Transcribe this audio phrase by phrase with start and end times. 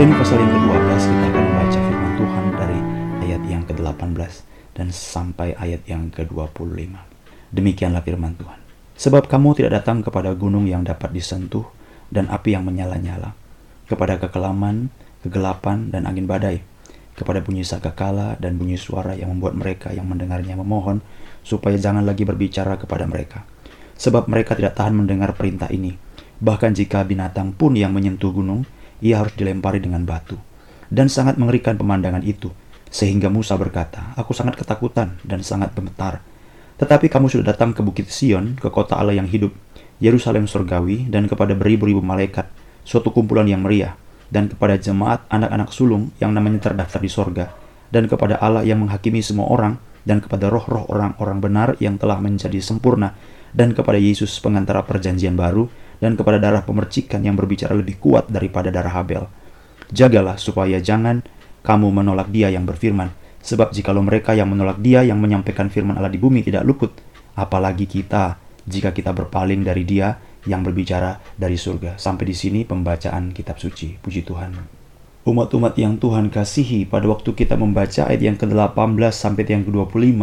[0.00, 2.78] Ibrani pasal yang ke-12 kita akan membaca firman Tuhan dari
[3.20, 4.32] ayat yang ke-18
[4.72, 6.88] dan sampai ayat yang ke-25.
[7.52, 8.56] Demikianlah firman Tuhan.
[8.96, 11.68] Sebab kamu tidak datang kepada gunung yang dapat disentuh
[12.08, 13.36] dan api yang menyala-nyala,
[13.92, 14.88] kepada kekelaman,
[15.20, 16.64] kegelapan, dan angin badai,
[17.12, 21.04] kepada bunyi sakakala dan bunyi suara yang membuat mereka yang mendengarnya memohon
[21.44, 23.44] supaya jangan lagi berbicara kepada mereka.
[24.00, 25.92] Sebab mereka tidak tahan mendengar perintah ini.
[26.40, 28.64] Bahkan jika binatang pun yang menyentuh gunung,
[29.04, 30.36] ia harus dilempari dengan batu.
[30.90, 32.50] Dan sangat mengerikan pemandangan itu,
[32.90, 36.20] sehingga Musa berkata, Aku sangat ketakutan dan sangat gemetar.
[36.80, 39.52] Tetapi kamu sudah datang ke Bukit Sion, ke kota Allah yang hidup,
[40.00, 42.48] Yerusalem surgawi, dan kepada beribu-ribu malaikat,
[42.88, 43.94] suatu kumpulan yang meriah,
[44.32, 47.46] dan kepada jemaat anak-anak sulung yang namanya terdaftar di sorga,
[47.92, 49.76] dan kepada Allah yang menghakimi semua orang,
[50.08, 53.12] dan kepada roh-roh orang-orang benar yang telah menjadi sempurna,
[53.52, 55.68] dan kepada Yesus pengantara perjanjian baru,
[56.00, 59.28] dan kepada darah pemercikan yang berbicara lebih kuat daripada darah Habel.
[59.92, 61.20] Jagalah supaya jangan
[61.60, 63.12] kamu menolak dia yang berfirman,
[63.44, 66.96] sebab jikalau mereka yang menolak dia yang menyampaikan firman Allah di bumi tidak luput,
[67.36, 70.16] apalagi kita jika kita berpaling dari dia
[70.48, 72.00] yang berbicara dari surga.
[72.00, 74.00] Sampai di sini pembacaan kitab suci.
[74.00, 74.79] Puji Tuhan
[75.20, 80.16] umat-umat yang Tuhan kasihi pada waktu kita membaca ayat yang ke-18 sampai yang ke-25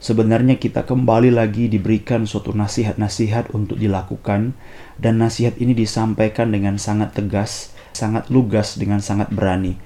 [0.00, 4.56] sebenarnya kita kembali lagi diberikan suatu nasihat-nasihat untuk dilakukan
[4.96, 9.76] dan nasihat ini disampaikan dengan sangat tegas, sangat lugas dengan sangat berani.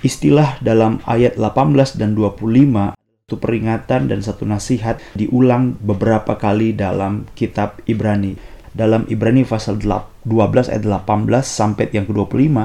[0.00, 7.28] Istilah dalam ayat 18 dan 25 itu peringatan dan satu nasihat diulang beberapa kali dalam
[7.36, 8.56] kitab Ibrani.
[8.72, 12.56] Dalam Ibrani pasal 12 ayat 18 sampai yang ke-25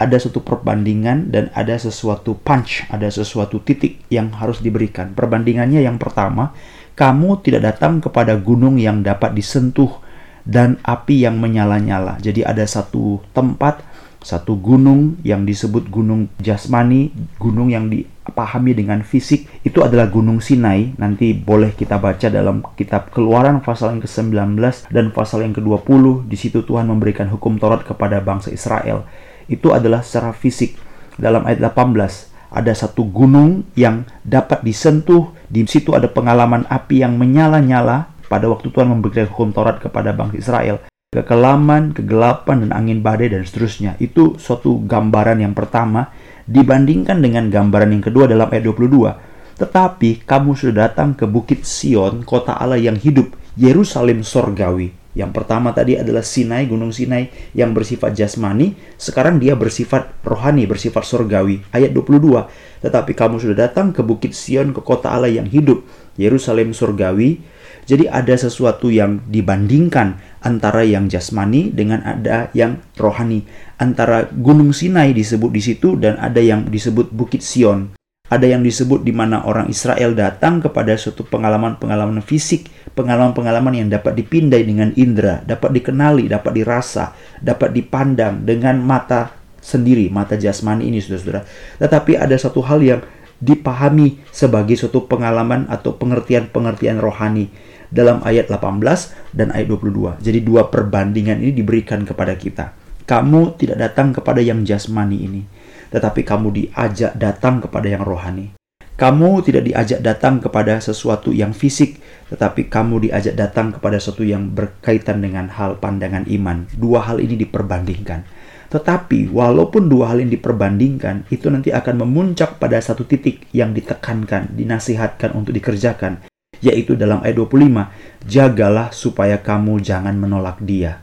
[0.00, 5.12] ada suatu perbandingan dan ada sesuatu punch, ada sesuatu titik yang harus diberikan.
[5.12, 6.56] Perbandingannya yang pertama,
[6.96, 10.00] kamu tidak datang kepada gunung yang dapat disentuh
[10.48, 12.16] dan api yang menyala-nyala.
[12.16, 13.84] Jadi ada satu tempat,
[14.24, 20.96] satu gunung yang disebut gunung jasmani, gunung yang dipahami dengan fisik, itu adalah gunung Sinai.
[20.96, 26.24] Nanti boleh kita baca dalam kitab Keluaran pasal yang ke-19 dan pasal yang ke-20.
[26.24, 29.04] Di situ Tuhan memberikan hukum Taurat kepada bangsa Israel
[29.50, 30.78] itu adalah secara fisik.
[31.18, 37.18] Dalam ayat 18 ada satu gunung yang dapat disentuh, di situ ada pengalaman api yang
[37.18, 40.76] menyala-nyala pada waktu Tuhan memberikan hukum Taurat kepada bangsa Israel.
[41.10, 43.98] Kekelaman, kegelapan, dan angin badai dan seterusnya.
[43.98, 46.14] Itu suatu gambaran yang pertama
[46.46, 49.58] dibandingkan dengan gambaran yang kedua dalam ayat 22.
[49.58, 54.99] Tetapi kamu sudah datang ke Bukit Sion, kota Allah yang hidup, Yerusalem sorgawi.
[55.10, 61.02] Yang pertama tadi adalah Sinai, Gunung Sinai yang bersifat jasmani, sekarang dia bersifat rohani, bersifat
[61.02, 61.66] surgawi.
[61.74, 62.46] Ayat 22,
[62.86, 65.82] tetapi kamu sudah datang ke Bukit Sion, ke kota Allah yang hidup,
[66.14, 67.42] Yerusalem surgawi.
[67.90, 73.42] Jadi ada sesuatu yang dibandingkan antara yang jasmani dengan ada yang rohani.
[73.82, 77.99] Antara Gunung Sinai disebut di situ dan ada yang disebut Bukit Sion
[78.30, 84.14] ada yang disebut di mana orang Israel datang kepada suatu pengalaman-pengalaman fisik, pengalaman-pengalaman yang dapat
[84.14, 87.10] dipindai dengan indera, dapat dikenali, dapat dirasa,
[87.42, 91.42] dapat dipandang dengan mata sendiri, mata jasmani ini saudara-saudara.
[91.82, 93.02] Tetapi ada satu hal yang
[93.42, 97.50] dipahami sebagai suatu pengalaman atau pengertian-pengertian rohani
[97.90, 100.22] dalam ayat 18 dan ayat 22.
[100.22, 102.78] Jadi dua perbandingan ini diberikan kepada kita.
[103.10, 105.42] Kamu tidak datang kepada yang jasmani ini
[105.90, 108.54] tetapi kamu diajak datang kepada yang rohani.
[109.00, 114.52] Kamu tidak diajak datang kepada sesuatu yang fisik, tetapi kamu diajak datang kepada sesuatu yang
[114.52, 116.68] berkaitan dengan hal pandangan iman.
[116.76, 118.28] Dua hal ini diperbandingkan.
[118.68, 124.52] Tetapi walaupun dua hal ini diperbandingkan, itu nanti akan memuncak pada satu titik yang ditekankan,
[124.52, 126.20] dinasihatkan untuk dikerjakan,
[126.60, 131.00] yaitu dalam ayat 25, jagalah supaya kamu jangan menolak dia.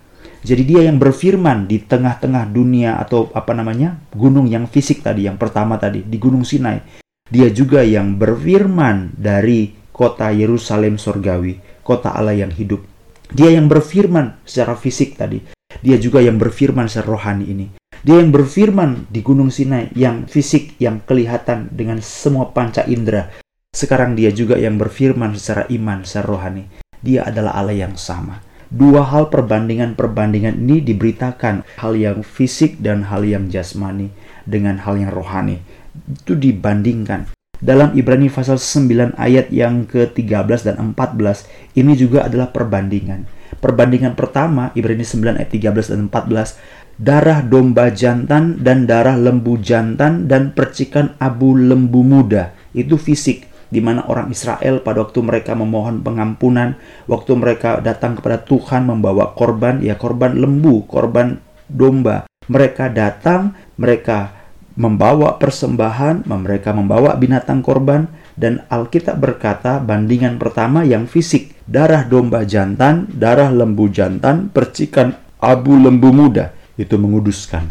[0.48, 5.36] Jadi dia yang berfirman di tengah-tengah dunia atau apa namanya gunung yang fisik tadi yang
[5.36, 6.80] pertama tadi di Gunung Sinai.
[7.28, 12.80] Dia juga yang berfirman dari kota Yerusalem sorgawi, kota Allah yang hidup.
[13.28, 15.44] Dia yang berfirman secara fisik tadi.
[15.84, 17.68] Dia juga yang berfirman secara rohani ini.
[18.00, 23.36] Dia yang berfirman di Gunung Sinai yang fisik yang kelihatan dengan semua panca indera.
[23.76, 26.64] Sekarang dia juga yang berfirman secara iman, secara rohani.
[27.04, 33.24] Dia adalah Allah yang sama dua hal perbandingan-perbandingan ini diberitakan hal yang fisik dan hal
[33.24, 34.12] yang jasmani
[34.44, 35.64] dengan hal yang rohani.
[36.08, 37.32] Itu dibandingkan.
[37.58, 43.26] Dalam Ibrani pasal 9 ayat yang ke-13 dan 14 ini juga adalah perbandingan.
[43.58, 50.30] Perbandingan pertama Ibrani 9 ayat 13 dan 14 darah domba jantan dan darah lembu jantan
[50.30, 52.54] dan percikan abu lembu muda.
[52.78, 58.40] Itu fisik di mana orang Israel pada waktu mereka memohon pengampunan, waktu mereka datang kepada
[58.44, 62.28] Tuhan membawa korban, ya korban lembu, korban domba.
[62.48, 64.32] Mereka datang, mereka
[64.80, 72.46] membawa persembahan, mereka membawa binatang korban, dan Alkitab berkata bandingan pertama yang fisik, darah domba
[72.46, 77.68] jantan, darah lembu jantan, percikan abu lembu muda, itu menguduskan.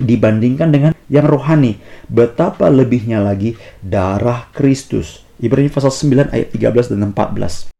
[0.00, 1.76] Dibandingkan dengan yang rohani,
[2.08, 3.54] betapa lebihnya lagi
[3.84, 5.27] darah Kristus.
[5.38, 7.70] Ibrani pasal 9 ayat 13 dan 14.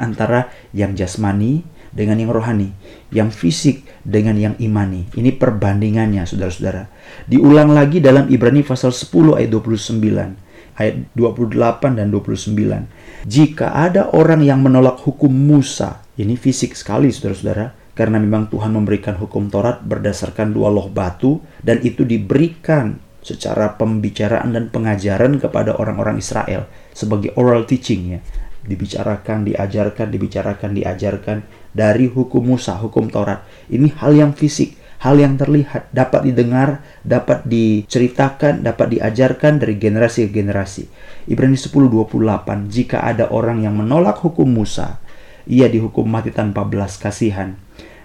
[0.00, 2.70] Antara yang jasmani dengan yang rohani,
[3.10, 5.10] yang fisik dengan yang imani.
[5.12, 6.86] Ini perbandingannya, saudara-saudara.
[7.26, 13.26] Diulang lagi dalam Ibrani pasal 10 ayat 29, ayat 28 dan 29.
[13.26, 19.18] Jika ada orang yang menolak hukum Musa, ini fisik sekali, saudara-saudara, karena memang Tuhan memberikan
[19.18, 26.20] hukum Taurat berdasarkan dua loh batu dan itu diberikan secara pembicaraan dan pengajaran kepada orang-orang
[26.20, 28.20] Israel sebagai oral teaching ya
[28.60, 31.38] dibicarakan, diajarkan, dibicarakan, diajarkan
[31.72, 33.44] dari hukum Musa, hukum Taurat.
[33.72, 40.28] Ini hal yang fisik, hal yang terlihat, dapat didengar, dapat diceritakan, dapat diajarkan dari generasi
[40.28, 40.84] ke generasi.
[41.24, 45.00] Ibrani 10:28, jika ada orang yang menolak hukum Musa,
[45.48, 47.56] ia dihukum mati tanpa belas kasihan.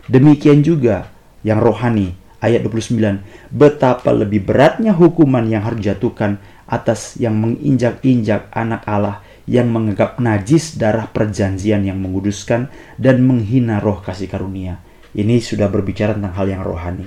[0.07, 1.11] Demikian juga
[1.43, 2.15] yang rohani,
[2.45, 6.37] ayat 29, betapa lebih beratnya hukuman yang harus dijatuhkan
[6.69, 14.01] atas yang menginjak-injak anak Allah yang menganggap najis darah perjanjian yang menguduskan dan menghina roh
[14.01, 14.81] kasih karunia.
[15.15, 17.05] Ini sudah berbicara tentang hal yang rohani.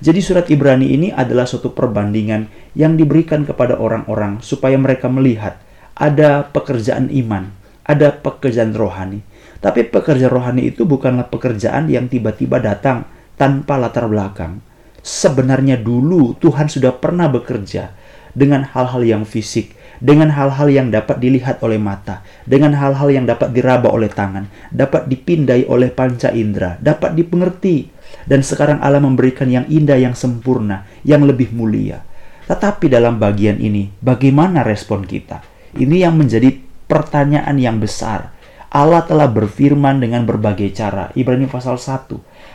[0.00, 5.60] Jadi surat Ibrani ini adalah suatu perbandingan yang diberikan kepada orang-orang supaya mereka melihat
[5.94, 7.54] ada pekerjaan iman,
[7.86, 9.22] ada pekerjaan rohani.
[9.62, 13.06] Tapi pekerjaan rohani itu bukanlah pekerjaan yang tiba-tiba datang
[13.38, 14.58] tanpa latar belakang.
[15.04, 17.92] Sebenarnya dulu Tuhan sudah pernah bekerja
[18.32, 23.52] dengan hal-hal yang fisik, dengan hal-hal yang dapat dilihat oleh mata, dengan hal-hal yang dapat
[23.52, 27.92] diraba oleh tangan, dapat dipindai oleh panca indera, dapat dipengerti.
[28.24, 32.00] Dan sekarang Allah memberikan yang indah, yang sempurna, yang lebih mulia.
[32.48, 35.44] Tetapi dalam bagian ini, bagaimana respon kita?
[35.76, 36.48] Ini yang menjadi
[36.88, 38.32] pertanyaan yang besar.
[38.74, 41.12] Allah telah berfirman dengan berbagai cara.
[41.12, 42.08] Ibrani pasal 1.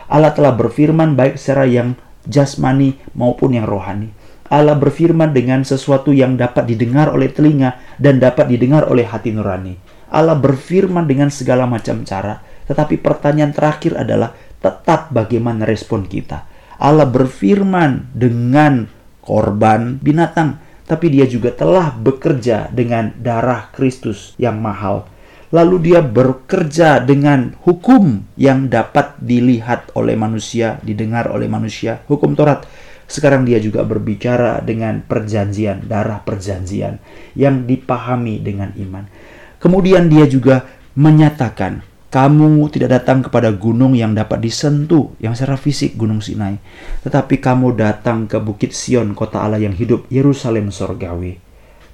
[0.09, 1.95] Allah telah berfirman baik secara yang
[2.27, 4.11] jasmani maupun yang rohani.
[4.49, 9.77] Allah berfirman dengan sesuatu yang dapat didengar oleh telinga dan dapat didengar oleh hati nurani.
[10.09, 16.49] Allah berfirman dengan segala macam cara, tetapi pertanyaan terakhir adalah tetap bagaimana respon kita.
[16.81, 18.89] Allah berfirman dengan
[19.21, 20.57] korban binatang,
[20.89, 25.05] tapi dia juga telah bekerja dengan darah Kristus yang mahal.
[25.49, 32.69] Lalu dia bekerja dengan hukum yang dapat dilihat oleh manusia, didengar oleh manusia, hukum Taurat
[33.09, 37.01] sekarang dia juga berbicara dengan perjanjian, darah perjanjian
[37.33, 39.09] yang dipahami dengan iman.
[39.57, 41.81] Kemudian dia juga menyatakan,
[42.13, 46.61] kamu tidak datang kepada gunung yang dapat disentuh, yang secara fisik gunung Sinai.
[47.01, 51.41] Tetapi kamu datang ke Bukit Sion, kota Allah yang hidup, Yerusalem sorgawi.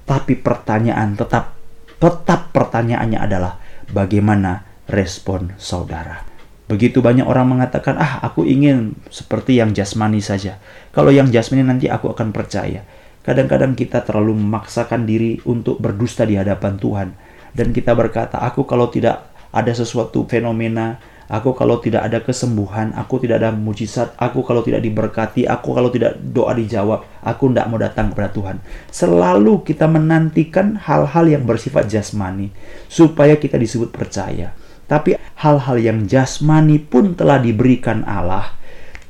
[0.04, 1.55] Tapi pertanyaan tetap,
[1.96, 3.60] tetap pertanyaannya adalah,
[3.90, 6.26] bagaimana respon saudara?
[6.66, 10.58] Begitu banyak orang mengatakan, ah aku ingin seperti yang jasmani saja.
[10.90, 12.82] Kalau yang jasmani nanti aku akan percaya.
[13.22, 17.08] Kadang-kadang kita terlalu memaksakan diri untuk berdusta di hadapan Tuhan.
[17.54, 23.22] Dan kita berkata, aku kalau tidak ada sesuatu fenomena, aku kalau tidak ada kesembuhan, aku
[23.22, 27.78] tidak ada mujizat, aku kalau tidak diberkati, aku kalau tidak doa dijawab, aku tidak mau
[27.78, 28.56] datang kepada Tuhan.
[28.90, 32.54] Selalu kita menantikan hal-hal yang bersifat jasmani,
[32.86, 34.54] supaya kita disebut percaya.
[34.86, 38.54] Tapi hal-hal yang jasmani pun telah diberikan Allah,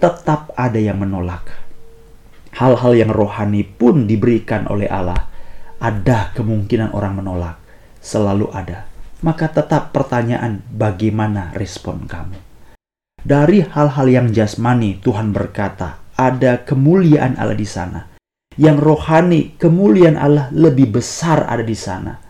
[0.00, 1.44] tetap ada yang menolak.
[2.56, 5.28] Hal-hal yang rohani pun diberikan oleh Allah,
[5.76, 7.60] ada kemungkinan orang menolak.
[8.00, 8.95] Selalu ada.
[9.24, 12.36] Maka tetap pertanyaan bagaimana respon kamu.
[13.22, 18.00] Dari hal-hal yang jasmani, Tuhan berkata, ada kemuliaan Allah di sana.
[18.56, 22.26] Yang rohani, kemuliaan Allah lebih besar ada di sana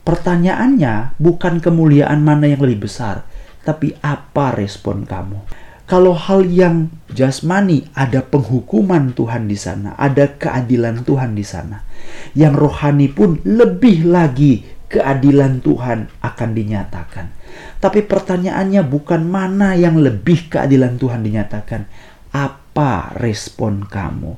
[0.00, 3.28] Pertanyaannya bukan kemuliaan mana yang lebih besar,
[3.62, 5.38] tapi apa respon kamu.
[5.84, 11.86] Kalau hal yang jasmani ada penghukuman Tuhan di sana, ada keadilan Tuhan di sana.
[12.32, 17.30] Yang rohani pun lebih lagi keadilan Tuhan akan dinyatakan.
[17.78, 21.86] Tapi pertanyaannya bukan mana yang lebih keadilan Tuhan dinyatakan,
[22.34, 24.34] apa respon kamu?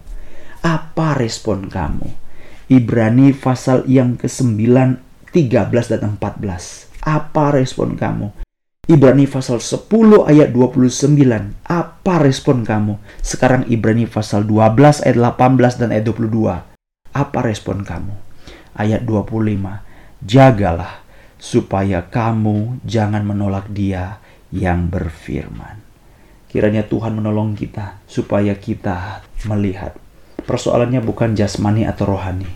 [0.63, 2.07] Apa respon kamu?
[2.71, 4.61] Ibrani pasal yang ke-9
[5.33, 6.93] 13 dan 14.
[7.03, 8.31] Apa respon kamu?
[8.87, 9.89] Ibrani pasal 10
[10.29, 11.09] ayat 29.
[11.65, 13.01] Apa respon kamu?
[13.25, 16.61] Sekarang Ibrani pasal 12 ayat 18 dan ayat 22.
[17.17, 18.13] Apa respon kamu?
[18.77, 19.92] Ayat 25.
[20.23, 21.03] Jagalah
[21.37, 24.23] supaya kamu jangan menolak dia
[24.55, 25.83] yang berfirman.
[26.47, 29.97] Kiranya Tuhan menolong kita supaya kita melihat
[30.43, 32.51] Persoalannya bukan jasmani atau rohani.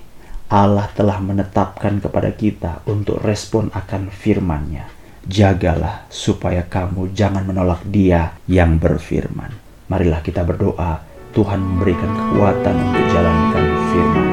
[0.50, 4.90] Allah telah menetapkan kepada kita untuk respon akan firman-Nya.
[5.26, 9.50] Jagalah supaya kamu jangan menolak Dia yang berfirman.
[9.90, 11.02] Marilah kita berdoa,
[11.35, 14.25] Tuhan memberikan kekuatan untuk jalankan firman